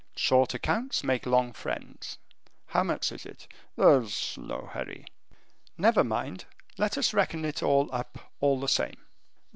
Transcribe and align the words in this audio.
Short 0.15 0.55
accounts 0.55 1.03
make 1.03 1.27
long 1.27 1.53
friends. 1.53 2.17
How 2.65 2.81
much 2.81 3.11
is 3.11 3.23
it?" 3.23 3.47
"There 3.75 4.01
is 4.01 4.35
no 4.35 4.65
hurry." 4.73 5.05
"Never 5.77 6.03
mind, 6.03 6.45
let 6.79 6.97
us 6.97 7.13
reckon 7.13 7.45
it 7.45 7.61
all 7.61 7.87
up 7.93 8.17
all 8.39 8.59
the 8.59 8.67
same. 8.67 8.97